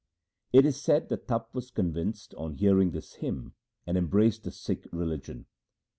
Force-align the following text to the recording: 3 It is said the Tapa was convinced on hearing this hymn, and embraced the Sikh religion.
3 0.51 0.57
It 0.61 0.65
is 0.65 0.81
said 0.81 1.09
the 1.09 1.17
Tapa 1.17 1.49
was 1.53 1.69
convinced 1.69 2.33
on 2.33 2.55
hearing 2.55 2.89
this 2.89 3.13
hymn, 3.17 3.53
and 3.85 3.97
embraced 3.99 4.43
the 4.43 4.51
Sikh 4.51 4.87
religion. 4.91 5.45